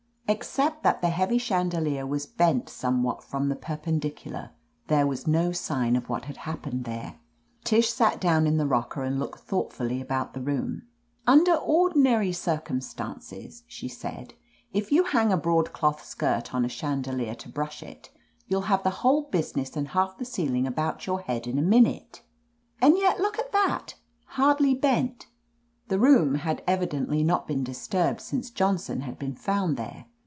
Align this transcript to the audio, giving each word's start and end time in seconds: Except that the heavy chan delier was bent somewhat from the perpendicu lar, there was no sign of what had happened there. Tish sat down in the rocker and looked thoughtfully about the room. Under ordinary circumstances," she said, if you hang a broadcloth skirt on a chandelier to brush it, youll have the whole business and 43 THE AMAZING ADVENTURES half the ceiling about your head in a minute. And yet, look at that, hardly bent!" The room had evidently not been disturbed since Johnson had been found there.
Except 0.31 0.81
that 0.83 1.01
the 1.01 1.09
heavy 1.09 1.37
chan 1.37 1.67
delier 1.71 2.07
was 2.07 2.25
bent 2.25 2.69
somewhat 2.69 3.21
from 3.21 3.49
the 3.49 3.55
perpendicu 3.57 4.31
lar, 4.31 4.51
there 4.87 5.05
was 5.05 5.27
no 5.27 5.51
sign 5.51 5.97
of 5.97 6.07
what 6.07 6.23
had 6.23 6.37
happened 6.37 6.85
there. 6.85 7.19
Tish 7.65 7.89
sat 7.91 8.21
down 8.21 8.47
in 8.47 8.55
the 8.55 8.65
rocker 8.65 9.03
and 9.03 9.19
looked 9.19 9.41
thoughtfully 9.41 9.99
about 9.99 10.33
the 10.33 10.39
room. 10.39 10.83
Under 11.27 11.53
ordinary 11.55 12.31
circumstances," 12.31 13.63
she 13.67 13.89
said, 13.89 14.33
if 14.71 14.89
you 14.89 15.03
hang 15.03 15.33
a 15.33 15.37
broadcloth 15.37 16.05
skirt 16.05 16.55
on 16.55 16.63
a 16.63 16.69
chandelier 16.69 17.35
to 17.35 17.49
brush 17.49 17.83
it, 17.83 18.09
youll 18.47 18.67
have 18.67 18.83
the 18.83 18.89
whole 19.01 19.23
business 19.23 19.75
and 19.75 19.91
43 19.91 19.91
THE 19.91 19.97
AMAZING 19.97 20.07
ADVENTURES 20.07 20.13
half 20.13 20.17
the 20.17 20.23
ceiling 20.33 20.65
about 20.65 21.07
your 21.07 21.19
head 21.19 21.45
in 21.45 21.57
a 21.59 21.61
minute. 21.61 22.21
And 22.81 22.97
yet, 22.97 23.19
look 23.19 23.37
at 23.37 23.51
that, 23.51 23.95
hardly 24.27 24.75
bent!" 24.75 25.27
The 25.89 25.99
room 25.99 26.35
had 26.35 26.63
evidently 26.65 27.21
not 27.21 27.49
been 27.49 27.65
disturbed 27.65 28.21
since 28.21 28.49
Johnson 28.49 29.01
had 29.01 29.19
been 29.19 29.35
found 29.35 29.75
there. 29.75 30.05